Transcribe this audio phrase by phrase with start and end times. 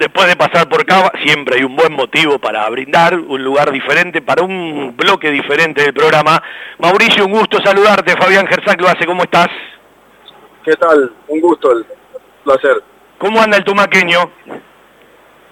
[0.00, 4.22] después de pasar por Cava, siempre hay un buen motivo para brindar, un lugar diferente,
[4.22, 6.42] para un bloque diferente del programa.
[6.78, 8.16] Mauricio, un gusto saludarte.
[8.16, 9.48] Fabián Gersac lo hace, ¿cómo estás?
[10.64, 11.12] ¿Qué tal?
[11.28, 11.84] Un gusto, el
[12.44, 12.82] placer.
[13.18, 14.30] ¿Cómo anda el tumaqueño?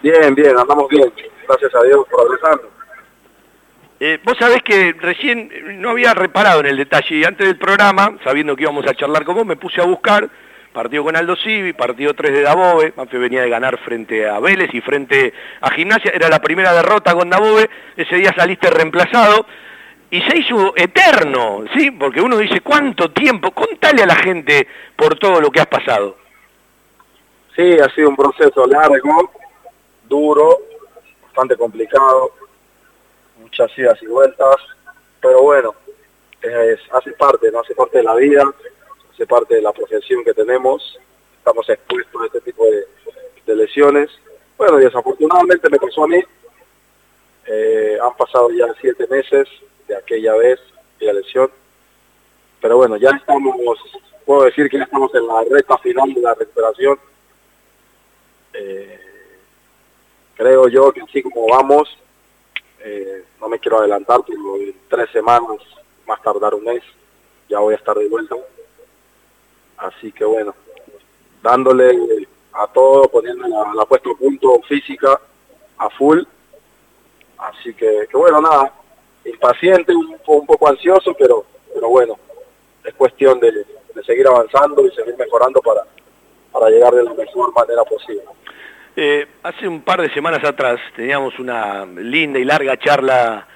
[0.01, 1.13] Bien, bien, andamos bien.
[1.47, 2.71] Gracias a Dios por progresando.
[3.99, 8.17] Eh, vos sabés que recién no había reparado en el detalle y antes del programa,
[8.23, 10.27] sabiendo que íbamos a charlar con vos, me puse a buscar
[10.73, 14.81] partido con Aldo Civi, partido 3 de Dabove, venía de ganar frente a Vélez y
[14.81, 19.45] frente a Gimnasia, era la primera derrota con Dabove, ese día saliste reemplazado
[20.11, 21.91] y se hizo eterno, ¿sí?
[21.91, 23.51] Porque uno dice, ¿cuánto tiempo?
[23.51, 26.17] Contale a la gente por todo lo que has pasado.
[27.55, 29.31] Sí, ha sido un proceso largo,
[30.07, 30.57] duro,
[31.23, 32.31] bastante complicado,
[33.39, 34.55] muchas idas y vueltas,
[35.21, 35.75] pero bueno,
[36.41, 38.43] es, hace parte, no hace parte de la vida,
[39.19, 40.97] hace parte de la profesión que tenemos,
[41.39, 44.09] estamos expuestos a este tipo de, lesiones.
[44.57, 46.23] Bueno, desafortunadamente me pasó a mí,
[47.47, 49.45] eh, han pasado ya siete meses
[49.89, 50.57] de aquella vez
[50.99, 51.51] de la lesión,
[52.61, 53.57] pero bueno, ya estamos,
[54.25, 56.97] puedo decir que ya estamos en la recta final de la recuperación.
[58.53, 58.99] Eh,
[60.37, 61.89] creo yo que así como vamos,
[62.79, 64.55] eh, no me quiero adelantar, pero
[64.87, 65.57] tres semanas,
[66.07, 66.83] más tardar un mes,
[67.49, 68.37] ya voy a estar de vuelta.
[69.79, 70.53] Así que bueno,
[71.41, 75.19] dándole a todo, poniendo la, la punto física
[75.77, 76.21] a full.
[77.37, 78.73] Así que, que bueno, nada,
[79.25, 82.17] impaciente, un, un, poco ansioso, pero, pero bueno,
[82.83, 85.83] es cuestión de, de seguir avanzando y seguir mejorando para,
[86.51, 88.23] para llegar de la mejor manera posible.
[88.95, 93.47] Eh, hace un par de semanas atrás teníamos una linda y larga charla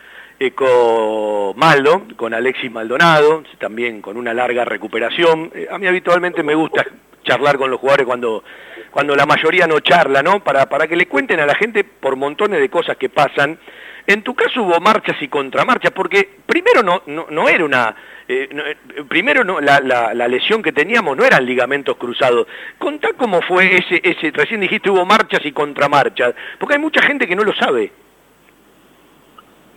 [0.51, 5.51] con Maldo, con Alexis Maldonado, también con una larga recuperación.
[5.55, 6.85] Eh, a mí habitualmente me gusta
[7.23, 8.43] charlar con los jugadores cuando,
[8.91, 10.43] cuando la mayoría no charla, ¿no?
[10.43, 13.57] Para, para que le cuenten a la gente por montones de cosas que pasan.
[14.05, 17.95] En tu caso hubo marchas y contramarchas, porque primero no, no, no era una...
[18.27, 22.47] Eh, eh, primero no, la, la, la, lesión que teníamos no eran ligamentos cruzados.
[22.77, 27.27] Contá cómo fue ese, ese, recién dijiste hubo marchas y contramarchas, porque hay mucha gente
[27.27, 27.91] que no lo sabe.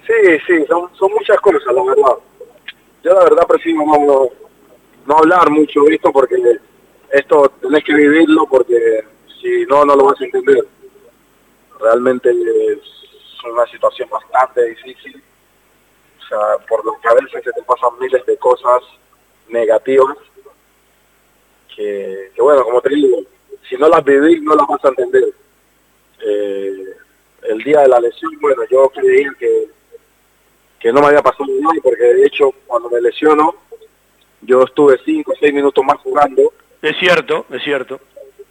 [0.07, 2.17] Sí, sí, son, son muchas cosas, la verdad.
[3.03, 4.29] Yo la verdad prefiero no,
[5.07, 6.37] no hablar mucho de esto porque
[7.11, 9.05] esto tenés que vivirlo porque
[9.41, 10.65] si no, no lo vas a entender.
[11.81, 15.23] Realmente es una situación bastante difícil.
[16.21, 18.83] O sea, por lo que a veces se te pasan miles de cosas
[19.49, 20.17] negativas
[21.75, 23.19] que, que bueno, como te digo,
[23.69, 25.25] si no las vivís no las vas a entender.
[26.21, 26.97] Eh,
[27.43, 29.69] el día de la lesión, bueno, yo creía que
[30.87, 33.57] que no me había pasado nada, porque de hecho cuando me lesionó,
[34.43, 36.53] yo estuve cinco o seis minutos más jugando.
[36.81, 37.99] Es cierto, es cierto.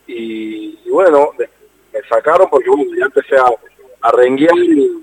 [0.06, 1.46] Y, y bueno, me,
[1.94, 3.46] me, sacaron porque bueno, ya empecé a,
[4.02, 5.02] a renguear y,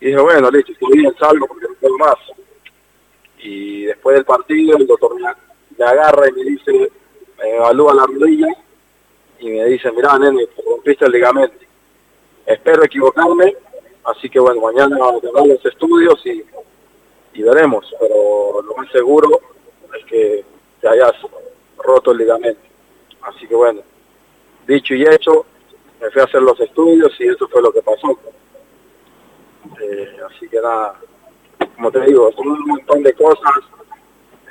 [0.00, 2.16] y, dije, bueno, listo, estoy bien, salgo porque no puedo más.
[3.38, 5.28] Y después del partido el doctor me,
[5.78, 6.90] me agarra y me dice,
[7.38, 8.48] me evalúa la rodilla
[9.38, 11.64] y me dice, mirá, nene, rompiste el ligamento.
[12.44, 13.54] Espero equivocarme,
[14.06, 16.44] Así que bueno, mañana vamos a los estudios y,
[17.34, 19.28] y, veremos, pero lo más seguro
[19.98, 20.44] es que
[20.80, 21.12] te hayas
[21.78, 22.60] roto el ligamento.
[23.22, 23.82] Así que bueno,
[24.64, 25.44] dicho y hecho,
[26.00, 28.16] me fui a hacer los estudios y eso fue lo que pasó.
[29.80, 31.00] Eh, así que nada,
[31.74, 33.54] como te digo, son un montón de cosas.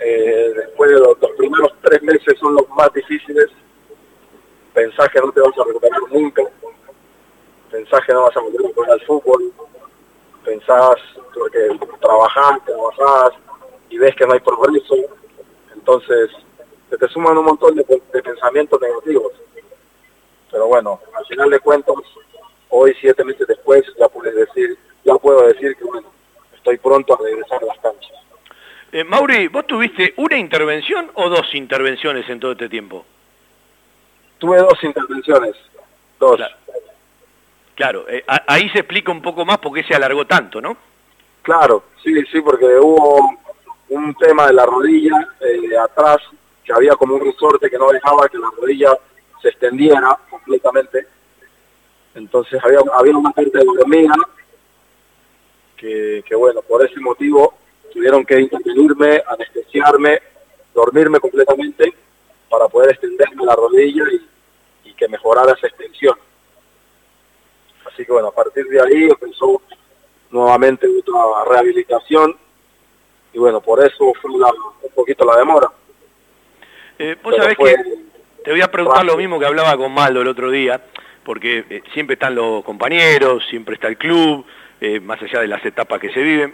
[0.01, 3.47] Eh, después de los, primeros tres meses son los más difíciles.
[4.73, 6.43] Pensás que no te vas a recuperar nunca
[7.75, 9.53] pensás que no vas a volver a jugar al fútbol,
[10.45, 10.95] pensás
[11.33, 11.59] porque
[11.99, 13.33] trabajás, trabajás
[13.89, 14.95] y ves que no hay progreso,
[15.73, 16.31] entonces
[16.89, 17.83] se te suman un montón de,
[18.13, 19.33] de pensamientos negativos.
[20.49, 21.95] Pero bueno, al final de cuentas,
[22.69, 26.07] hoy siete meses después ya puedes decir, ya puedo decir que bueno,
[26.55, 28.13] estoy pronto a regresar a las canchas.
[28.93, 33.05] Eh, Mauri, ¿vos tuviste una intervención o dos intervenciones en todo este tiempo?
[34.37, 35.55] Tuve dos intervenciones,
[36.19, 36.37] dos.
[36.37, 36.55] Claro.
[37.75, 40.77] Claro, eh, ahí se explica un poco más por qué se alargó tanto, ¿no?
[41.41, 43.37] Claro, sí, sí, porque hubo
[43.89, 46.17] un tema de la rodilla eh, atrás,
[46.63, 48.97] que había como un resorte que no dejaba que la rodilla
[49.41, 51.05] se extendiera completamente.
[52.15, 54.15] Entonces había, había una parte de hormiga
[55.75, 57.53] que, que, bueno, por ese motivo
[57.91, 60.21] tuvieron que intervenirme, anestesiarme,
[60.73, 61.93] dormirme completamente
[62.49, 66.17] para poder extenderme la rodilla y, y que mejorara esa extensión.
[67.85, 69.61] Así que bueno, a partir de ahí empezó
[70.31, 72.35] nuevamente otra rehabilitación
[73.33, 75.67] y bueno, por eso fue una, un poquito la demora.
[76.97, 77.75] Eh, vos Pero sabés que
[78.43, 79.13] te voy a preguntar rápido.
[79.13, 80.81] lo mismo que hablaba con Maldo el otro día.
[81.25, 84.45] porque eh, siempre están los compañeros, siempre está el club,
[84.79, 86.53] eh, más allá de las etapas que se viven,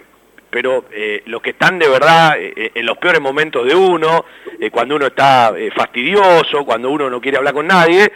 [0.50, 4.24] pero eh, los que están de verdad en los peores momentos de uno,
[4.70, 8.10] cuando uno está fastidioso, cuando uno no quiere hablar con nadie,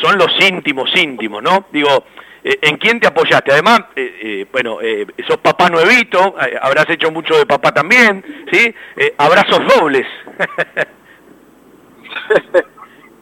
[0.00, 1.66] son los íntimos íntimos, ¿no?
[1.70, 2.04] Digo,
[2.42, 3.52] ¿en quién te apoyaste?
[3.52, 3.80] Además,
[4.52, 4.78] bueno,
[5.26, 8.74] sos papá nuevito, habrás hecho mucho de papá también, ¿sí?
[9.18, 10.06] abrazos dobles.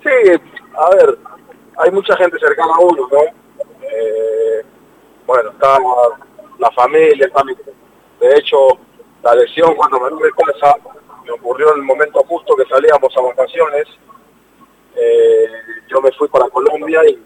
[0.03, 0.11] sí,
[0.77, 1.19] a ver,
[1.79, 3.23] hay mucha gente cercana a uno, ¿no?
[3.83, 4.63] Eh,
[5.27, 5.79] bueno, está
[6.59, 7.43] la familia, está
[8.21, 8.79] de hecho,
[9.23, 10.77] la lesión cuando me pasa,
[11.25, 13.87] me ocurrió en el momento justo que salíamos a vacaciones,
[14.97, 15.47] eh,
[15.89, 17.19] yo me fui para Colombia y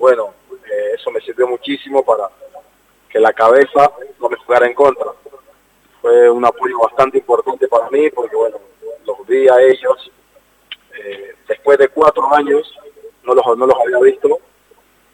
[0.00, 2.28] bueno, eh, eso me sirvió muchísimo para
[3.08, 5.12] que la cabeza no me jugara en contra.
[6.00, 8.58] Fue un apoyo bastante importante para mí porque bueno,
[9.06, 10.10] los vi a ellos
[11.46, 12.74] después de cuatro años
[13.24, 14.38] no los, no los había visto.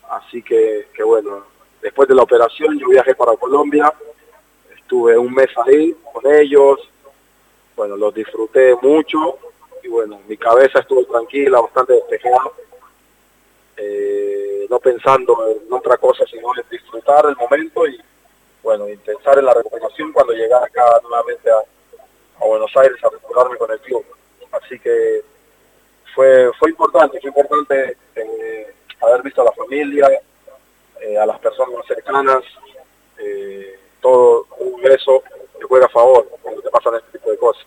[0.09, 1.45] Así que, bueno,
[1.83, 3.93] después de la operación yo viajé para Colombia,
[4.77, 6.79] estuve un mes ahí con ellos,
[7.75, 9.39] bueno, los disfruté mucho
[9.83, 12.66] y bueno, mi cabeza estuvo tranquila, bastante despejada, eh,
[14.81, 17.99] pensando en otra cosa sino en disfrutar el momento y
[18.63, 21.63] bueno, y pensar en la recuperación cuando llegara acá nuevamente a,
[22.45, 24.05] Buenos Aires a recuperarme con el club.
[24.53, 25.23] Así que
[26.15, 30.09] fue, fue importante, fue importante eh, haber visto a la familia,
[31.01, 32.43] eh, a las personas cercanas,
[33.19, 35.23] eh, todo un beso
[35.59, 37.67] que juega a favor cuando te pasan este tipo de cosas.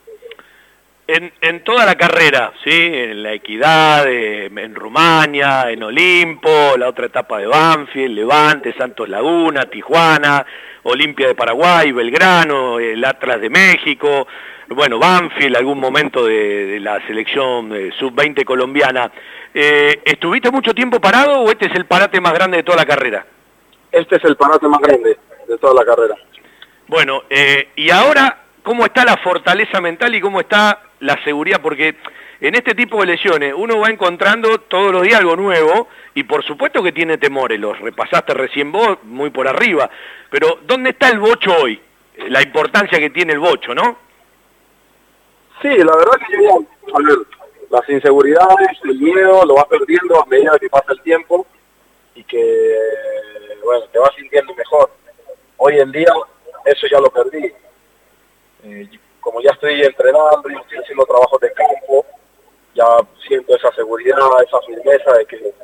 [1.12, 2.70] En, en toda la carrera, ¿sí?
[2.70, 9.64] En la Equidad, en Rumania, en Olimpo, la otra etapa de Banfield, Levante, Santos Laguna,
[9.64, 10.46] Tijuana,
[10.84, 14.28] Olimpia de Paraguay, Belgrano, el Atlas de México,
[14.68, 19.10] bueno, Banfield, algún momento de, la selección eh, sub-20 colombiana.
[19.52, 22.86] Eh, ¿Estuviste mucho tiempo parado o este es el parate más grande de toda la
[22.86, 23.26] carrera?
[23.90, 25.18] Este es el parate más grande
[25.48, 26.14] de toda la carrera.
[26.86, 31.60] Bueno, eh, y ahora, ¿cómo está la fortaleza mental y cómo está la seguridad?
[31.60, 31.96] Porque
[32.40, 36.44] en este tipo de lesiones uno va encontrando todos los días algo nuevo y por
[36.44, 39.90] supuesto que tiene temores, los repasaste recién vos, muy por arriba,
[40.30, 41.80] pero ¿dónde está el bocho hoy?
[42.28, 43.96] La importancia que tiene el bocho, ¿no?
[45.62, 47.06] Sí, la verdad que
[47.70, 51.46] las inseguridades, el miedo, lo vas perdiendo a medida que pasa el tiempo
[52.14, 52.76] y que,
[53.62, 54.90] bueno, te vas sintiendo mejor.
[55.58, 56.12] Hoy en día
[56.64, 57.52] eso ya lo perdí.
[58.64, 58.88] Eh,
[59.20, 62.06] como ya estoy entrenando y estoy haciendo trabajos de campo,
[62.74, 62.86] ya
[63.26, 65.54] siento esa seguridad, esa firmeza de que,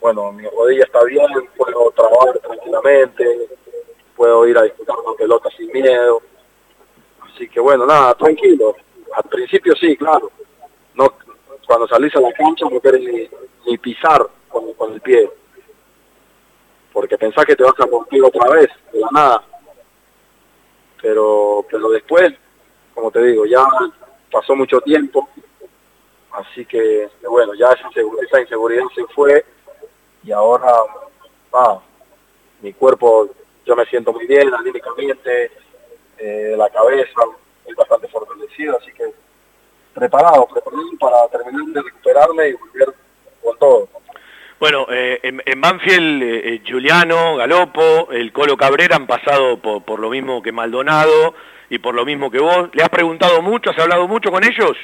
[0.00, 1.26] bueno, mi rodilla está bien,
[1.56, 3.48] puedo trabajar tranquilamente,
[4.16, 6.22] puedo ir a disputar una pelota sin miedo.
[7.22, 8.74] Así que bueno, nada, tranquilo
[9.14, 10.30] al principio sí, claro.
[10.94, 11.12] No,
[11.66, 13.30] cuando salís a la cancha no querés
[13.66, 15.30] ni, pisar con, el pie.
[16.92, 19.44] Porque pensás que te vas a romper otra vez, de la nada.
[21.00, 22.32] Pero, pero después,
[23.02, 23.66] como te digo, ya
[24.30, 25.28] pasó mucho tiempo.
[26.30, 27.88] Así que, bueno, ya esa,
[28.40, 29.44] inseguridad se fue.
[30.22, 30.68] Y ahora,
[31.52, 31.80] ah,
[32.60, 33.28] mi cuerpo,
[33.66, 35.50] yo me siento muy bien anímicamente,
[36.16, 37.22] eh, la cabeza,
[37.66, 39.12] es bastante fortalecido, así que
[39.92, 42.94] preparado, preparado para terminar de recuperarme y volver
[43.42, 43.88] con todo.
[44.62, 49.98] Bueno, eh, en, en, Banfield, eh, eh, Juliano, Galopo, el Colo Cabrera han pasado por,
[49.98, 51.34] lo mismo que Maldonado
[51.72, 52.68] y por lo mismo que vos.
[52.74, 54.76] ¿Le has preguntado mucho, has hablado mucho con ellos?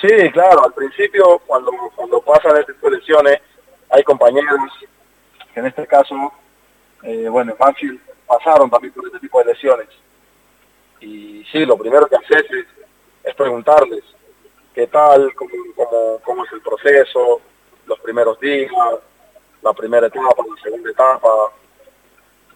[0.00, 3.40] Sí, claro, al principio cuando, cuando pasan estas lesiones
[3.90, 4.70] hay compañeros
[5.52, 6.14] que en este caso,
[7.02, 9.88] bueno, en Banfield pasaron también por este tipo de lesiones
[11.00, 12.44] y sí, lo primero que haces
[13.24, 14.04] es, preguntarles
[14.74, 15.50] qué tal, cómo,
[16.22, 17.40] cómo, es el proceso,
[17.84, 18.70] los primeros días,
[19.62, 21.28] la primera etapa, la segunda etapa,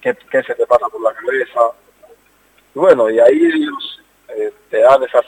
[0.00, 1.81] qué, qué se te pasa por la cabeza.
[2.74, 5.20] Y bueno, y ahí ellos eh, te dan esa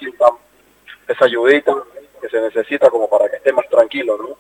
[1.07, 1.75] esa ayudita
[2.21, 4.37] que se necesita como para que estés más tranquilo, ¿no?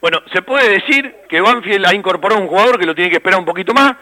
[0.00, 3.38] Bueno, se puede decir que Banfield ha incorporado un jugador que lo tiene que esperar
[3.38, 3.94] un poquito más,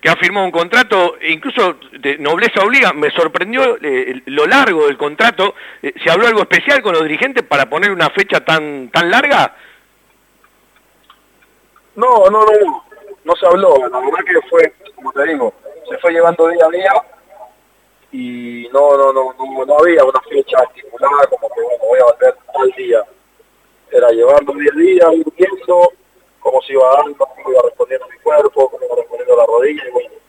[0.00, 4.98] que ha firmado un contrato, incluso de nobleza obliga, me sorprendió eh, lo largo del
[4.98, 5.54] contrato.
[5.80, 9.54] Eh, ¿Se habló algo especial con los dirigentes para poner una fecha tan tan larga?
[11.94, 12.84] No, no, no,
[13.24, 13.76] no se habló.
[13.88, 15.54] La verdad que fue, como te digo,
[15.88, 16.92] se fue llevando día a día
[18.12, 19.34] y no, no, no,
[19.66, 23.04] no, había una fecha estipulada como que bueno, voy a volver al día.
[23.90, 25.92] Era llevando día a día, viendo
[26.40, 30.20] cómo se iba dando, cómo iba respondiendo mi cuerpo, cómo iba respondiendo la rodilla, y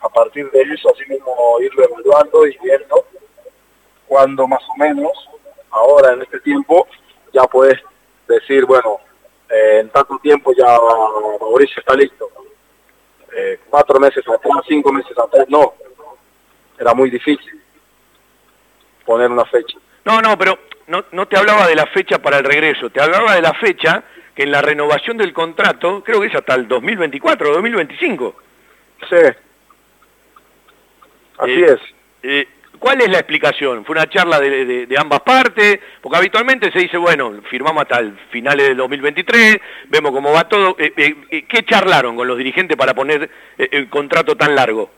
[0.00, 3.06] a partir de eso, así mismo irlo evaluando y viendo
[4.06, 5.12] cuando más o menos,
[5.70, 6.86] ahora en este tiempo,
[7.32, 7.80] ya puedes
[8.28, 8.98] decir, bueno,
[9.48, 10.78] eh, en tanto tiempo ya
[11.40, 12.30] Mauricio está listo.
[13.36, 15.74] Eh, cuatro meses atrás, cinco meses atrás, no.
[16.78, 17.60] Era muy difícil
[19.04, 19.76] poner una fecha.
[20.04, 23.34] No, no, pero no, no te hablaba de la fecha para el regreso, te hablaba
[23.34, 27.50] de la fecha que en la renovación del contrato, creo que es hasta el 2024
[27.50, 28.34] o 2025.
[29.08, 29.16] Sí.
[31.38, 31.80] Así eh, es.
[32.22, 32.48] Eh,
[32.84, 33.82] ¿Cuál es la explicación?
[33.86, 35.80] ¿Fue una charla de, ambas partes?
[36.02, 39.56] Porque habitualmente se dice, bueno, firmamos hasta el finales del 2023,
[39.88, 40.76] vemos cómo va todo.
[40.78, 44.90] Eh, ¿Qué charlaron con los dirigentes para poner el contrato tan largo?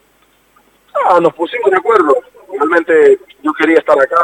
[0.95, 2.17] Ah, nos pusimos de acuerdo.
[2.59, 4.21] Realmente yo quería estar acá,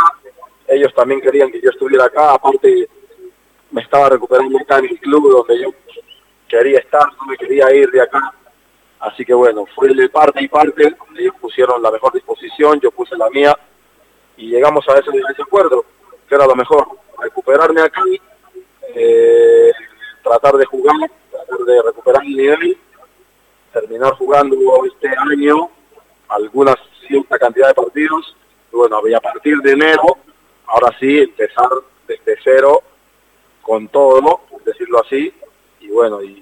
[0.66, 2.88] ellos también querían que yo estuviera acá, aparte
[3.70, 5.70] me estaba recuperando acá en el club donde yo
[6.48, 8.34] quería estar, no me quería ir de acá.
[9.02, 13.16] Así que bueno, fue de parte y parte, ellos pusieron la mejor disposición, yo puse
[13.16, 13.58] la mía
[14.36, 15.10] y llegamos a ese,
[15.42, 15.84] acuerdo,
[16.28, 16.86] que era lo mejor,
[17.18, 18.20] recuperarme aquí,
[18.94, 19.72] eh,
[20.22, 22.78] tratar de jugar, tratar de recuperar mi nivel,
[23.72, 24.56] terminar jugando
[24.86, 25.68] este año
[26.28, 26.76] algunas
[27.08, 28.36] cierta cantidad de partidos,
[28.70, 30.18] bueno, a partir de enero,
[30.66, 31.68] ahora sí, empezar
[32.06, 32.84] desde cero
[33.62, 35.34] con todo, por decirlo así,
[35.80, 36.41] y bueno, y,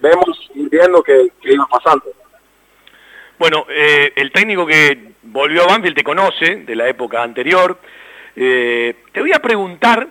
[0.00, 2.04] vemos, ir viendo qué, iba pasando.
[3.38, 7.78] Bueno, eh, el técnico que volvió a Banfield te conoce de la época anterior.
[8.36, 10.08] Eh, te voy a preguntar,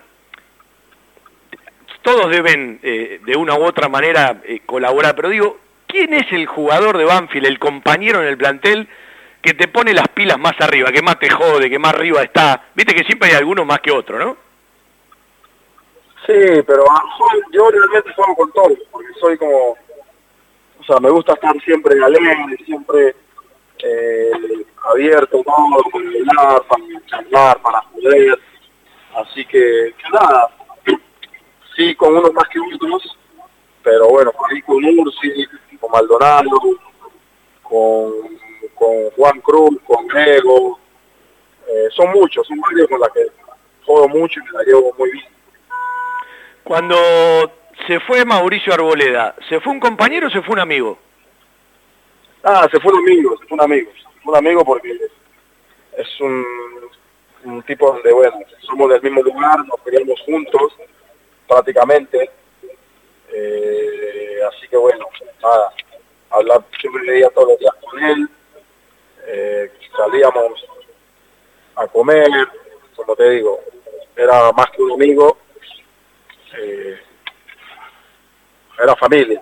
[2.02, 6.98] todos deben eh, de una u otra manera colaborar, pero digo, ¿quién es el jugador
[6.98, 8.88] de Banfield, el compañero en el plantel
[9.42, 12.70] que te pone las pilas más arriba, que más te jode, que más arriba está?
[12.76, 14.51] Viste que siempre hay alguno más que otro, ¿no?
[16.26, 16.86] Sí, pero
[17.52, 19.72] yo realmente juego con todo, porque soy como,
[20.80, 23.16] o sea, me gusta estar siempre alegre, siempre
[23.80, 24.32] eh,
[24.84, 28.40] abierto todo, para hablar, para charlar, para joder.
[29.16, 30.50] Así que, nada,
[31.76, 33.18] sí con unos más que otros,
[33.84, 35.48] pero bueno, ahí con Ursi,
[35.80, 36.52] con Maldonado,
[37.64, 38.12] con,
[38.76, 40.80] con Juan Cruz, con Diego,
[41.68, 43.28] eh, son muchos, son varios con los que
[43.86, 45.31] juego mucho y me la llevo muy bien.
[46.64, 46.96] Cuando
[47.88, 50.98] se fue Mauricio Arboleda, ¿se fue un compañero o se fue un amigo?
[52.44, 53.92] Ah, se fue un amigo, se fue un amigo.
[54.26, 54.98] un amigo porque
[55.98, 56.46] es un,
[57.46, 60.76] un tipo donde, bueno, somos del mismo lugar, nos criamos juntos
[61.48, 62.30] prácticamente.
[63.34, 65.06] Eh, así que bueno,
[65.42, 65.74] nada,
[66.30, 68.30] hablar, siempre leía todos los días con él,
[69.28, 70.66] eh, salíamos
[71.76, 72.30] a comer,
[72.96, 73.60] como te digo,
[74.16, 75.38] era más que un amigo
[76.58, 77.00] eh,
[78.82, 79.42] era familia.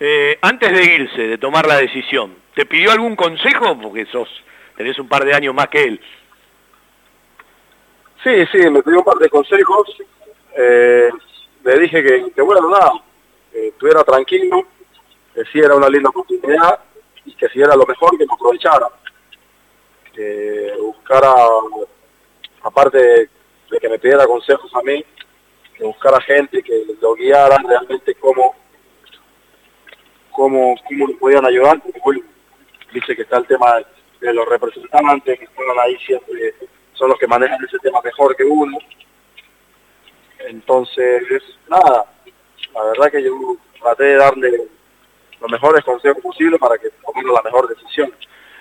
[0.00, 3.78] Eh, antes de irse, de tomar la decisión, ¿te pidió algún consejo?
[3.80, 4.28] Porque sos,
[4.76, 6.00] tenés un par de años más que él.
[8.22, 9.96] Sí, sí, me pidió un par de consejos.
[10.56, 11.10] Eh,
[11.64, 12.02] le dije
[12.34, 12.92] que, bueno, nada,
[13.52, 14.66] que estuviera tranquilo,
[15.34, 16.80] que si era una linda oportunidad
[17.24, 18.88] y que si era lo mejor, que me aprovechara.
[20.12, 21.32] Que buscara,
[22.62, 22.98] aparte
[23.70, 25.04] de que me pidiera consejos a mí,
[25.84, 28.54] buscar a gente que lo guiara realmente cómo,
[30.30, 32.22] cómo, cómo lo podían ayudar, porque
[32.92, 33.80] dice que está el tema
[34.20, 36.54] de los representantes que están ahí siempre,
[36.94, 38.78] son los que manejan ese tema mejor que uno.
[40.46, 42.04] Entonces, nada,
[42.74, 44.68] la verdad que yo traté de darle
[45.40, 48.12] los mejores consejos posibles para que tomara la mejor decisión.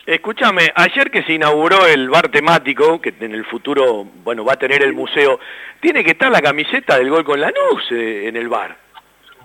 [0.05, 4.59] Escúchame, ayer que se inauguró el bar temático, que en el futuro, bueno, va a
[4.59, 5.39] tener el museo,
[5.79, 8.75] tiene que estar la camiseta del gol con la eh, en el bar.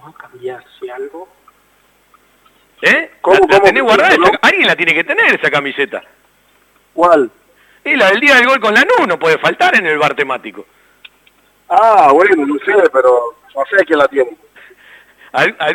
[0.02, 1.28] ¿No cambiarse algo?
[2.80, 3.10] ¿Eh?
[3.20, 4.16] ¿Cómo, ¿La, tenés guardada?
[4.40, 6.02] Alguien la tiene que tener esa camiseta.
[6.94, 7.30] ¿Cuál?
[7.84, 10.64] Y la del día del gol con la no puede faltar en el bar temático.
[11.68, 14.30] Ah, bueno, no sé, pero no sé quién la tiene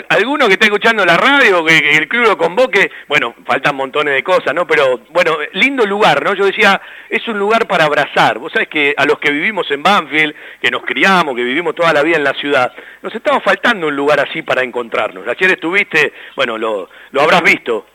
[0.09, 4.23] alguno que está escuchando la radio, que, el club lo convoque, bueno, faltan montones de
[4.23, 4.65] cosas, ¿no?
[4.65, 6.33] Pero bueno, lindo lugar, ¿no?
[6.33, 8.39] Yo decía, es un lugar para abrazar.
[8.39, 11.93] Vos sabés que a los que vivimos en Banfield, que nos criamos, que vivimos toda
[11.93, 15.27] la vida en la ciudad, nos estaba faltando un lugar así para encontrarnos.
[15.27, 17.85] Ayer estuviste, bueno, lo, lo habrás visto.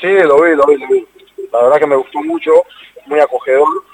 [0.00, 1.06] Sí, lo vi, lo vi, lo vi.
[1.52, 2.50] La verdad que me gustó mucho,
[3.06, 3.84] muy acogedor.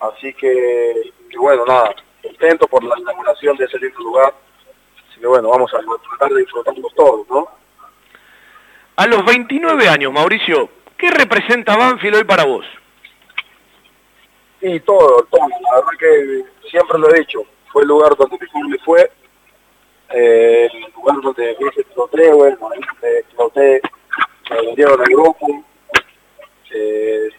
[0.00, 4.34] Así que, que bueno, nada, contento por la inauguración de ese lindo lugar
[5.20, 7.48] que bueno, vamos a tratar de disfrutarlos todos, ¿no?
[8.96, 12.64] A los 29 años, Mauricio, ¿qué representa Banfield hoy para vos?
[14.62, 15.48] Y todo, todo.
[15.48, 17.42] La verdad que siempre lo he dicho.
[17.72, 19.10] Fue el lugar donde mejor me fue.
[20.10, 22.68] Eh, el lugar donde me exploté, bueno,
[23.00, 23.80] me exploté,
[24.50, 25.64] me vendieron al grupo.
[26.72, 27.30] Eh,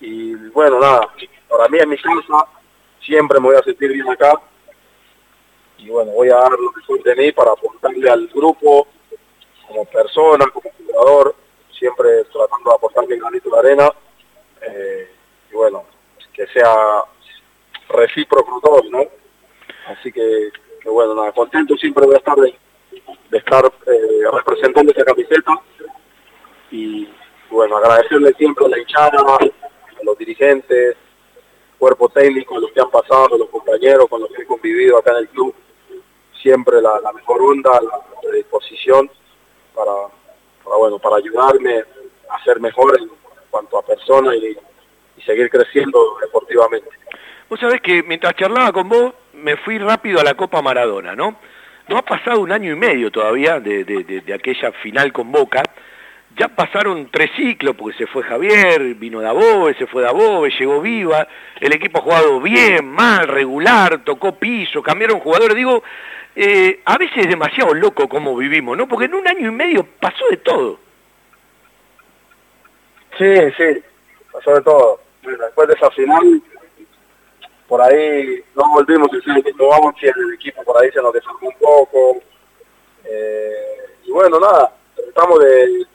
[0.00, 1.08] y bueno, nada,
[1.48, 2.46] para mí en mi casa
[3.00, 4.40] siempre me voy a sentir bien acá
[5.82, 8.86] y bueno, voy a dar lo mejor de mí para aportarle al grupo
[9.66, 11.34] como persona, como jugador,
[11.70, 13.90] siempre tratando de aportarle granito de arena.
[14.60, 15.10] Eh,
[15.50, 15.84] y bueno,
[16.34, 17.02] que sea
[17.88, 19.04] recíproco todo, ¿no?
[19.86, 20.50] Así que,
[20.84, 22.54] bueno, contento siempre voy a estar de,
[23.32, 25.52] estar eh, representando esta camiseta
[26.70, 27.08] y
[27.50, 30.96] bueno, agradecerle siempre a la hinchada, a los dirigentes,
[31.78, 34.98] cuerpo técnico, a los que han pasado, a los compañeros con los que he convivido
[34.98, 35.54] acá en el club,
[36.42, 39.10] siempre la, mejor onda, la, disposición
[39.74, 39.92] para,
[40.78, 41.82] bueno, para ayudarme
[42.28, 43.10] a ser mejor en
[43.50, 44.56] cuanto a persona y,
[45.24, 46.88] seguir creciendo deportivamente.
[47.50, 51.36] Vos sabés que mientras charlaba con vos, me fui rápido a la Copa Maradona, ¿no?
[51.88, 55.62] No ha pasado un año y medio todavía de, de aquella final con Boca,
[56.36, 61.26] ya pasaron tres ciclos, porque se fue Javier, vino Dabove, se fue Dabove, llegó Viva,
[61.60, 65.82] el equipo ha jugado bien, mal, regular, tocó piso, cambiaron jugadores, digo,
[66.36, 68.86] eh, a veces es demasiado loco como vivimos, ¿no?
[68.88, 70.78] Porque en un año y medio pasó de todo.
[73.18, 73.82] Sí, sí,
[74.32, 75.00] pasó de todo.
[75.22, 76.42] después de esa final,
[77.68, 79.10] por ahí no volvimos
[79.56, 82.22] no vamos si el equipo por ahí se nos desarmó un poco.
[83.04, 85.86] Eh, y bueno, nada, tratamos de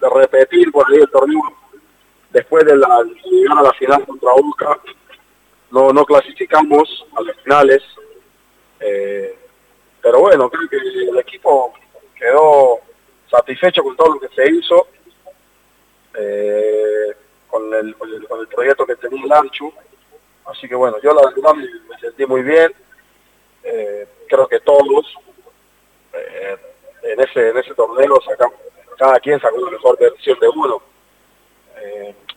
[0.00, 1.42] de repetir por ahí el torneo
[2.30, 4.78] después de la llegar a la final contra Boca
[5.70, 7.82] no no clasificamos a las finales
[8.80, 9.36] eh,
[10.00, 11.72] pero bueno creo que el equipo
[12.14, 12.80] quedó
[13.30, 14.86] satisfecho con todo lo que se hizo
[16.14, 17.14] eh,
[17.48, 19.72] con, el, con, el, proyecto que tenía el Anchu
[20.46, 22.72] así que bueno yo la verdad me, sentí muy bien.
[23.64, 25.04] Eh, creo que todos
[27.02, 28.56] en ese en ese torneo sacamos
[28.96, 30.82] cada quien sacó la mejor versión de uno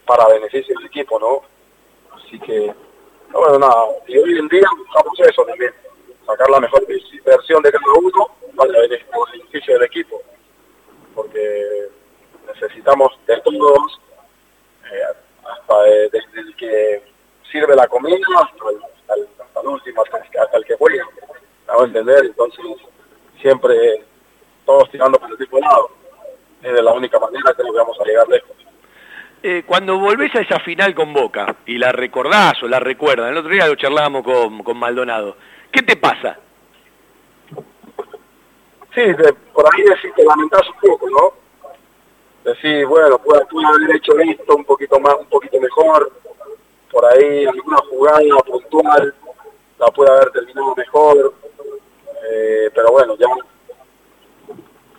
[0.05, 1.41] para beneficio del equipo, ¿no?
[2.15, 2.73] Así que,
[3.31, 5.73] bueno, nada, y hoy en día buscamos eso también,
[6.25, 6.85] sacar la mejor
[7.25, 10.21] versión de cada uno para beneficio del equipo,
[11.15, 11.87] porque
[12.47, 13.99] necesitamos de todos,
[14.91, 15.01] eh,
[15.43, 17.03] hasta desde el que
[17.51, 18.69] sirve la comida hasta
[19.15, 21.05] el, hasta último, hasta el, que juega,
[21.67, 22.25] ¿me a entender?
[22.25, 22.65] Entonces,
[23.41, 24.05] siempre
[24.65, 25.89] todos tirando por el mismo lado
[26.61, 28.51] es de la única manera que vamos a llegar lejos.
[29.43, 33.37] Eh, cuando volvés a esa final con Boca y la recordás o la recuerdas, el
[33.37, 35.35] otro día lo charlábamos con, Maldonado,
[35.71, 36.37] ¿qué te pasa?
[38.93, 39.01] Sí,
[39.53, 41.33] por ahí decís, te lamentás un poco, ¿no?
[42.43, 46.11] Decís, bueno, puede, haber hecho esto un poquito más, un poquito mejor,
[46.91, 49.15] por ahí alguna jugada puntual
[49.77, 51.33] la puede haber terminado mejor,
[52.29, 53.27] eh, pero bueno, ya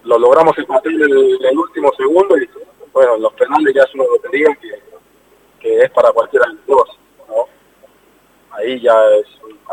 [0.04, 2.48] lo logramos empatar en el, último segundo y
[2.92, 4.82] bueno, los penales ya es una lotería que,
[5.60, 7.46] que es para cualquiera de los dos, ¿no?
[8.52, 9.26] Ahí ya es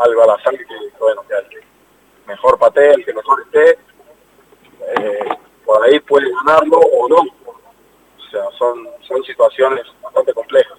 [0.04, 0.64] algo al azar que,
[0.98, 1.62] bueno, que el
[2.26, 3.78] mejor patee, el que mejor esté,
[4.96, 5.28] eh,
[5.64, 7.16] por ahí puede ganarlo o no.
[7.16, 10.78] O sea, son, son situaciones bastante complejas.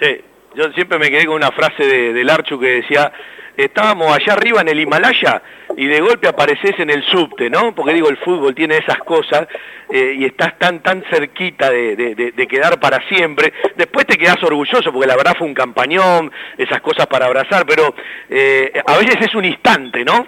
[0.00, 3.12] Sí, yo siempre me quedé con una frase de, del Archu que decía,
[3.56, 5.42] estábamos allá arriba en el Himalaya
[5.78, 7.72] y de golpe apareces en el subte, ¿no?
[7.72, 9.46] Porque digo, el fútbol tiene esas cosas
[9.88, 13.52] eh, y estás tan tan cerquita de, quedar para siempre.
[13.76, 17.94] Después te quedas orgulloso porque la verdad fue un campañón, esas cosas para abrazar, pero
[18.28, 20.26] eh, a veces es un instante, ¿no?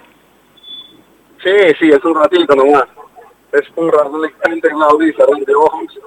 [1.43, 2.85] Sí, sí, es un ratito nomás.
[3.51, 5.99] Es un, un instante en una audiencia de ojos,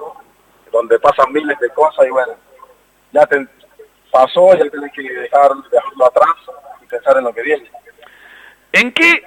[0.71, 2.33] donde pasan miles de cosas y bueno,
[3.11, 3.45] ya te
[4.11, 6.33] pasó, ya tienes que dejar, dejarlo atrás
[6.89, 7.69] pensar en lo que viene.
[8.75, 9.23] ¿En qué?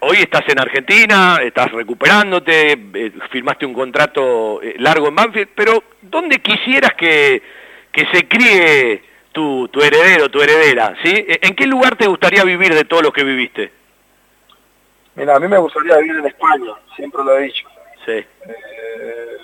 [0.00, 5.82] Hoy estás en Argentina, estás recuperándote, eh, firmaste un contrato eh, largo en Banfield, pero
[6.02, 7.42] ¿dónde quisieras que,
[7.90, 10.94] que se críe tu, tu heredero, tu heredera?
[11.02, 11.14] ¿sí?
[11.14, 13.72] ¿E, ¿En qué lugar te gustaría vivir de todos los que viviste?
[15.14, 17.66] Mira, a mí me gustaría vivir en España, siempre lo he dicho.
[18.04, 18.12] Sí.
[18.12, 19.36] Eh,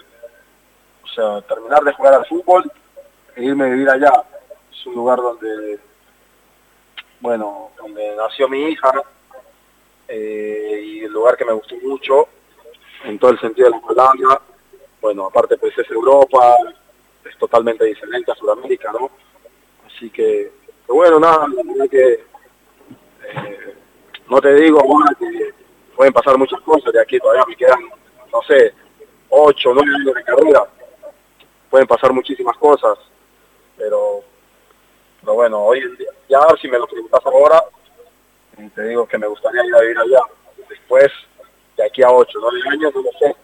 [1.03, 2.71] o sea, terminar de jugar al fútbol
[3.35, 4.13] e irme a vivir allá.
[4.71, 5.79] Es un lugar donde
[7.21, 8.93] bueno, donde nació mi hija
[10.09, 12.29] eh, y el lugar que me gustó mucho
[13.05, 14.41] en todo el sentido de la palabra.
[15.01, 16.57] Bueno, aparte pues es Europa,
[17.25, 19.11] es totalmente diferente a Sudamérica, ¿no?
[19.87, 20.53] Así que,
[20.89, 21.47] bueno, nada,
[21.91, 23.75] que eh,
[24.29, 24.81] no te digo
[25.19, 25.55] que
[25.95, 27.81] pueden pasar muchas cosas de aquí, todavía me quedan,
[28.33, 28.75] no sé,
[29.31, 30.65] ocho, nueve años de carrera,
[31.71, 32.99] pueden pasar muchísimas cosas,
[33.77, 34.23] pero
[35.27, 37.61] pero bueno, hoy en día, ya si me lo preguntas ahora,
[38.75, 40.21] te digo que me gustaría ir a vivir allá.
[40.69, 41.13] Después,
[41.77, 43.37] de aquí a 8, 9 años, no lo sé.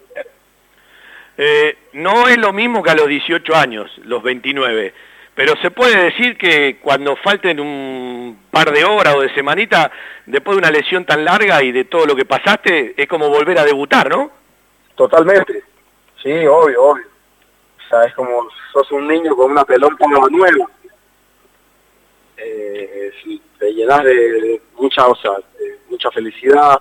[1.39, 4.93] Eh, no es lo mismo que a los 18 años, los 29,
[5.35, 9.91] pero se puede decir que cuando falten un par de horas o de semanita,
[10.27, 13.59] después de una lesión tan larga y de todo lo que pasaste, es como volver
[13.59, 14.31] a debutar, ¿no?
[14.95, 15.65] Totalmente,
[16.23, 17.05] sí, obvio, obvio.
[17.79, 20.67] O sea, es como sos un niño con una pelota nueva.
[22.37, 23.13] Eh,
[23.63, 26.81] te llenas de mucha, o sea, de mucha felicidad,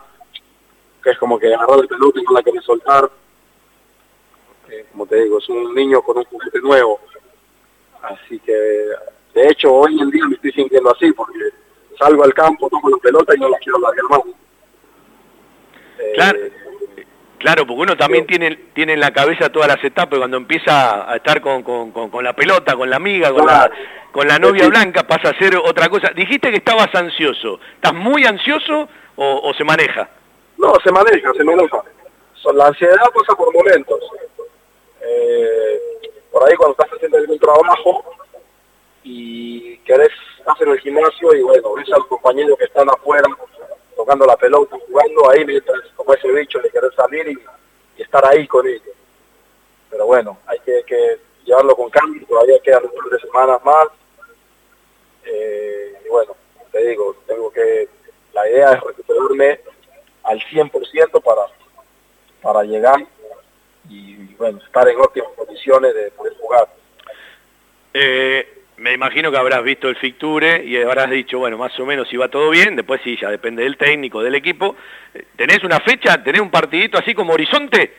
[1.03, 3.07] que es como que agarrar el pelota y no la querés soltar.
[4.67, 6.99] Eh, como te digo, es un niño con un juguete nuevo
[8.01, 11.37] Así que, de hecho, hoy en día me estoy sintiendo así, porque
[11.99, 14.21] salgo al campo, tomo la pelota y no la quiero largar más.
[15.99, 16.39] Eh, claro,
[17.43, 21.41] porque uno también tiene, tiene en la cabeza todas las etapas cuando empieza a estar
[21.41, 23.69] con, con, con, la pelota, con la amiga, con, la,
[24.11, 26.11] con la novia blanca, pasa a ser otra cosa.
[26.15, 27.59] Dijiste que estabas ansioso.
[27.75, 30.09] ¿Estás muy ansioso o, se maneja?
[30.57, 31.81] No, se maneja, se maneja.
[32.53, 33.99] La ansiedad pasa por momentos.
[35.01, 35.79] Eh,
[36.31, 38.03] por ahí cuando estás haciendo algún trabajo
[39.03, 40.11] y querés
[40.45, 43.27] hacer el gimnasio y bueno, ves a los compañeros que están afuera
[44.01, 48.47] tocando la pelota, jugando ahí mientras como ese bicho le querés salir y, estar ahí
[48.47, 48.95] con ellos.
[49.91, 53.87] Pero bueno, hay que, llevarlo con cambio, todavía quedan un par de semanas más.
[55.23, 56.35] Eh, y bueno,
[56.71, 57.87] te digo, tengo que,
[58.33, 59.59] la idea es recuperarme
[60.23, 61.41] al 100% para,
[62.41, 63.05] para llegar
[63.87, 66.67] y bueno, estar en óptimas condiciones de poder jugar.
[67.93, 72.09] Eh, me imagino que habrás visto el Ficture y habrás dicho, bueno, más o menos
[72.09, 74.75] si va todo bien, después sí, ya depende del técnico, del equipo.
[75.13, 77.93] Eh, ¿Tenés una fecha, tenés un partidito así como horizonte?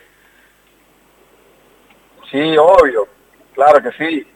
[2.31, 3.07] Sí, obvio,
[3.55, 4.27] claro que sí.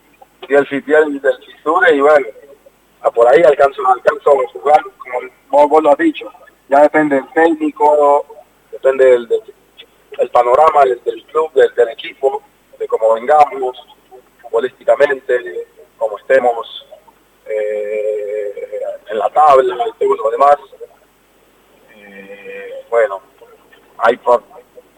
[0.49, 2.27] Y el del, del Ficture y bueno,
[3.13, 4.81] por ahí alcanzo, alcanzo a jugar,
[5.49, 6.31] como vos, lo has dicho.
[6.69, 8.25] Ya depende del técnico,
[8.71, 9.41] depende del, del
[10.19, 12.43] el panorama del, club, del, equipo,
[12.79, 13.77] de cómo vengamos
[14.41, 15.67] futbolísticamente,
[15.99, 16.87] cómo estemos
[17.47, 18.71] eh,
[19.09, 20.57] en la tabla y todo lo demás.
[21.95, 23.21] Eh, bueno,
[23.99, 24.19] hay,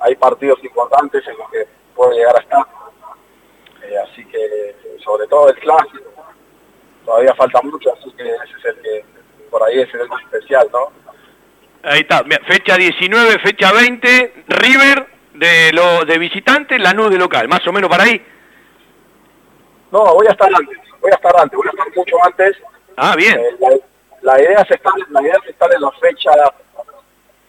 [0.00, 2.66] hay partidos importantes en los que puede llegar a estar.
[3.82, 6.12] Eh, así que, sobre todo el clásico,
[7.04, 9.04] todavía falta mucho, así que ese es el que,
[9.50, 10.92] por ahí es el más especial, ¿no?
[11.82, 17.66] Ahí está, fecha 19, fecha 20, River de lo de visitante, la de local, más
[17.66, 18.20] o menos para ahí.
[19.90, 22.56] No, voy a estar antes, voy a estar antes, voy a estar mucho antes.
[22.96, 23.38] Ah, bien.
[23.38, 23.80] Eh,
[24.22, 26.30] la, idea es estar, la idea es estar en la fecha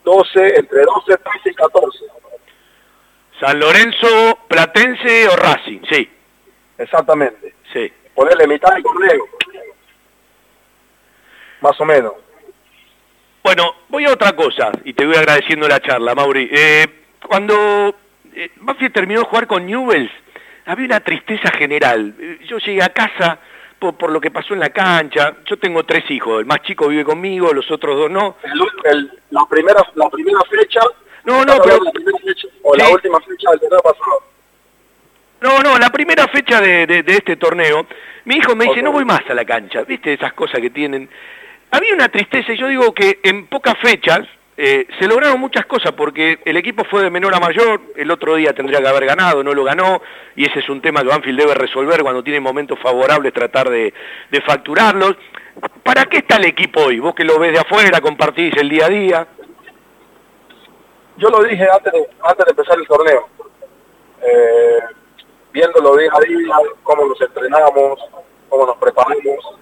[0.04, 2.06] 12, entre 12, 13 y 14.
[3.40, 6.10] San Lorenzo, Platense o Racing, sí.
[6.78, 7.56] Exactamente.
[7.72, 7.92] Sí.
[8.14, 9.26] Ponerle mitad de torneo.
[11.62, 12.14] Más o menos.
[13.44, 16.50] Bueno, voy a otra cosa y te voy agradeciendo la charla, Mauri.
[16.52, 16.86] Eh,
[17.26, 17.96] cuando
[18.34, 18.50] eh,
[18.94, 20.12] terminó de jugar con Newells,
[20.70, 22.14] había una tristeza general.
[22.48, 23.40] Yo llegué a casa
[23.80, 25.36] por, lo que pasó en la cancha.
[25.46, 28.38] Yo tengo tres hijos, el más chico vive conmigo, los otros dos no.
[29.32, 30.82] la, primera, la primera fecha...
[31.26, 31.80] No, no, pero...
[32.64, 34.24] o la última fecha del torneo pasado.
[35.42, 37.88] No, no, la primera fecha de, este torneo,
[38.26, 41.10] mi hijo me dice, no voy más a la cancha, viste esas cosas que tienen.
[41.72, 44.28] Había una tristeza, y yo digo que en pocas fechas,
[44.62, 48.36] eh, se lograron muchas cosas porque el equipo fue de menor a mayor, el otro
[48.36, 50.02] día tendría que haber ganado, no lo ganó,
[50.36, 53.94] y ese es un tema que Banfield debe resolver cuando tiene momentos favorables, tratar de,
[54.46, 55.16] facturarlos.
[55.82, 57.00] ¿Para qué está el equipo hoy?
[57.00, 59.28] Vos que lo ves de afuera, compartís el día a día.
[61.16, 63.30] Yo lo dije antes de, antes de empezar el torneo,
[64.22, 64.80] eh,
[65.54, 67.98] viéndolo día a día, cómo nos entrenamos,
[68.50, 69.58] cómo nos preparamos.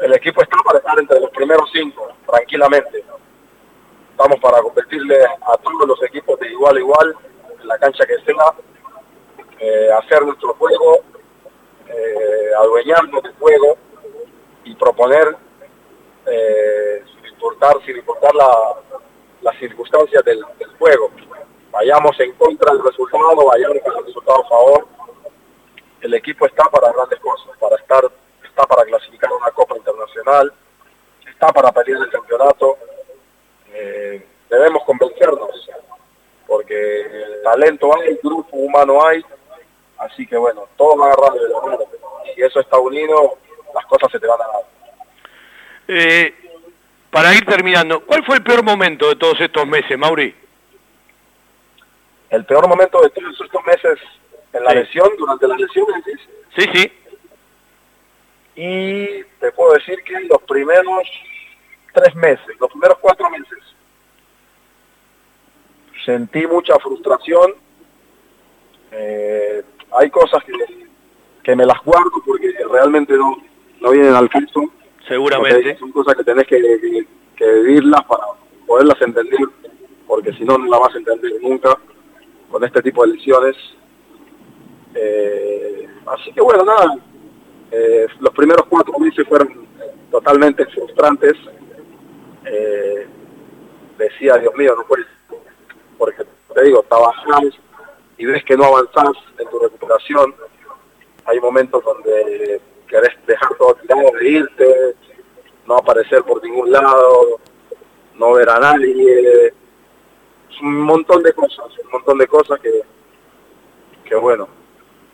[0.00, 3.04] El equipo está para estar entre los primeros cinco, tranquilamente
[4.14, 7.16] estamos para competirle a todos los equipos de igual a igual,
[7.60, 8.54] en la cancha que sea,
[9.58, 11.00] eh, hacer nuestro juego,
[11.88, 13.76] eh, adueñarnos del juego
[14.62, 15.36] y proponer,
[16.26, 18.48] eh, sin importar, sin importar la,
[19.42, 20.44] las circunstancias del,
[20.78, 21.10] juego.
[21.72, 24.86] Vayamos en contra del resultado, vayamos con el resultado a favor.
[26.00, 28.04] El equipo está para grandes cosas, para estar,
[28.44, 30.52] está para clasificar una Copa Internacional,
[31.28, 32.78] está para pelear el campeonato,
[33.74, 35.50] eh, debemos convencernos,
[36.46, 39.24] porque el talento hay, el grupo humano hay,
[39.98, 41.78] así que bueno, todo va agarrado de la mano.
[42.34, 43.36] Si eso está unido,
[43.74, 44.62] las cosas se te van a dar.
[45.88, 46.34] Eh,
[47.10, 50.34] para ir terminando, ¿cuál fue el peor momento de todos estos meses, Mauri?
[52.30, 53.98] El peor momento de todos estos meses
[54.52, 55.86] en la lesión, durante la lesión,
[56.56, 56.92] Sí, sí.
[58.56, 61.02] Y te puedo decir que los primeros
[61.94, 63.58] tres meses, los primeros cuatro meses.
[66.04, 67.54] Sentí mucha frustración.
[68.90, 69.64] Eh,
[69.98, 70.52] hay cosas que,
[71.42, 73.36] que me las guardo porque realmente no,
[73.80, 74.70] no vienen al caso.
[75.08, 75.76] Seguramente.
[75.78, 78.24] Son cosas que tenés que, que, vivirlas para
[78.66, 79.40] poderlas entender,
[80.06, 81.76] porque si no, no las vas a entender nunca
[82.50, 83.56] con este tipo de lesiones.
[84.94, 86.96] Eh, así que bueno, nada,
[87.70, 89.66] eh, los primeros cuatro meses fueron
[90.10, 91.36] totalmente frustrantes.
[92.46, 93.06] Eh,
[93.98, 95.06] decía, Dios mío, no puedes,
[95.98, 97.44] porque te digo, trabajas
[98.18, 100.34] y ves que no avanzás en tu recuperación.
[101.26, 104.96] Hay momentos donde querés dejar todo tirado, de irte,
[105.66, 107.40] no aparecer por ningún lado,
[108.14, 109.52] no ver a nadie.
[110.62, 112.82] un montón de cosas, un montón de cosas que,
[114.04, 114.48] que bueno,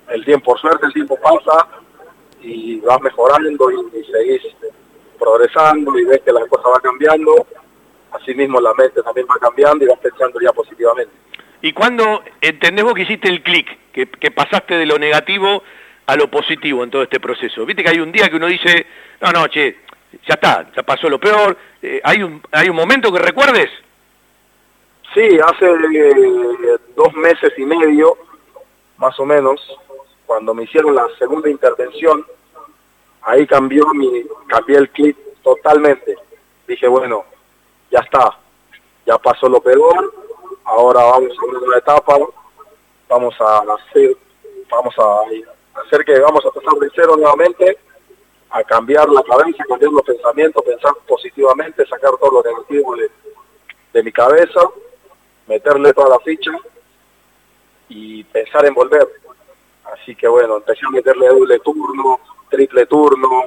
[0.09, 1.69] el tiempo, por suerte el tiempo pasa
[2.43, 4.43] y vas mejorando y, y seguís
[5.20, 7.46] progresando y ves que la cosa va cambiando,
[8.12, 11.12] así mismo la mente también va cambiando y vas pensando ya positivamente.
[11.62, 15.62] ¿Y cuándo entendés vos que hiciste el clic, que, pasaste de lo negativo
[16.06, 17.66] a lo positivo en todo este proceso?
[17.66, 18.87] Viste que hay un día que uno dice,
[19.20, 19.76] no, no, che,
[20.26, 21.56] ya está, ya pasó lo peor.
[21.83, 23.68] Eh, ¿hay, un, ¿Hay un momento que recuerdes?
[25.12, 28.16] Sí, hace eh, dos meses y medio,
[28.96, 29.61] más o menos,
[30.24, 32.24] cuando me hicieron la segunda intervención,
[33.22, 36.16] ahí cambió mi, cambié el clip totalmente.
[36.66, 37.24] Dije, bueno,
[37.90, 38.38] ya está,
[39.06, 40.12] ya pasó lo peor,
[40.64, 42.18] ahora vamos a una etapa,
[43.09, 44.16] vamos a hacer,
[44.70, 47.78] vamos a hacer que vamos a empezar de cero nuevamente,
[48.50, 53.11] a cambiar la cabeza, cambiar los pensamientos, pensar positivamente, sacar todo lo negativo de,
[53.92, 54.61] de mi cabeza,
[55.46, 56.52] meterle toda la ficha
[57.88, 59.09] y pensar en volver.
[59.92, 63.44] Así que bueno, empecé a meterle doble turno, triple turno,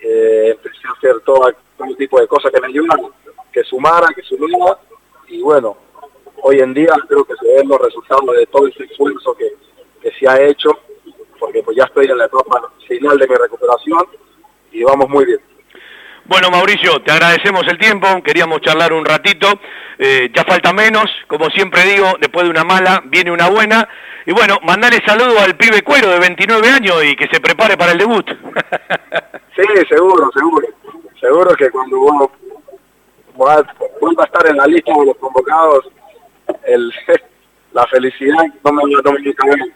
[0.00, 3.00] eh, empecé a hacer todo, todo tipo de cosas que me ayudan,
[3.52, 4.78] que sumara, que sumara,
[5.28, 5.76] y bueno,
[6.42, 9.54] hoy en día creo que se ven los resultados de todo ese esfuerzo que,
[10.02, 10.70] que se ha hecho,
[11.38, 14.06] porque pues ya estoy en la etapa final de mi recuperación
[14.72, 15.49] y vamos muy bien.
[16.30, 19.48] Bueno, Mauricio, te agradecemos el tiempo, queríamos charlar un ratito,
[19.98, 23.88] eh, ya falta menos, como siempre digo, después de una mala viene una buena,
[24.24, 27.90] y bueno, mandale saludo al pibe cuero de 29 años y que se prepare para
[27.90, 28.24] el debut.
[29.56, 30.68] sí, seguro, seguro,
[31.18, 32.30] seguro que cuando uno
[33.36, 35.90] a estar en la lista de los convocados,
[36.62, 36.94] el,
[37.72, 39.72] la felicidad no me, no me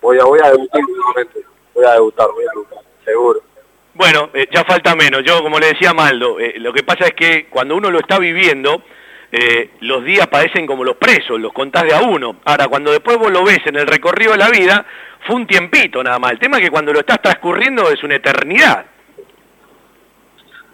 [0.00, 1.44] voy a, voy a debutar nuevamente,
[1.74, 3.53] voy a debutar, voy a debutar, seguro.
[3.94, 5.22] Bueno, eh, ya falta menos.
[5.24, 8.18] Yo, como le decía Maldo, eh, lo que pasa es que cuando uno lo está
[8.18, 8.82] viviendo,
[9.30, 12.36] eh, los días parecen como los presos, los contás de a uno.
[12.44, 14.84] Ahora, cuando después vos lo ves en el recorrido de la vida,
[15.26, 16.32] fue un tiempito nada más.
[16.32, 18.84] El tema es que cuando lo estás transcurriendo es una eternidad.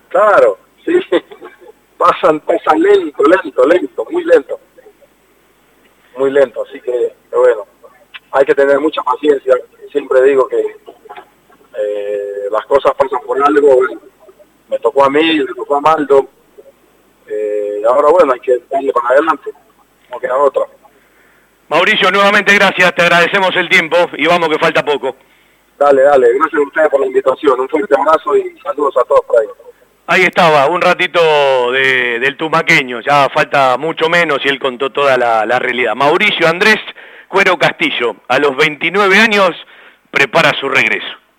[0.09, 0.99] Claro, sí.
[1.99, 4.59] Pasan, pasan lento, lento, lento, muy lento.
[6.17, 7.67] Muy lento, así que, bueno,
[8.31, 9.55] hay que tener mucha paciencia.
[9.93, 10.57] Siempre digo que
[11.83, 13.81] eh, las cosas pasan por algo,
[14.69, 16.29] me tocó a mí, me tocó a Maldo,
[17.27, 19.51] eh, ahora bueno, hay que darle para adelante,
[20.11, 20.63] no queda otra.
[21.69, 25.17] Mauricio, nuevamente gracias, te agradecemos el tiempo y vamos que falta poco.
[25.79, 29.25] Dale, dale, gracias a ustedes por la invitación, un fuerte abrazo y saludos a todos
[29.25, 29.47] por ahí.
[30.09, 35.47] Ahí estaba, un ratito del tumaqueño, ya falta mucho menos y él contó toda la,
[35.47, 35.95] la realidad.
[35.95, 36.79] Mauricio Andrés
[37.31, 39.53] Cuero Castillo, a los 29 años,
[40.11, 41.20] prepara su regreso.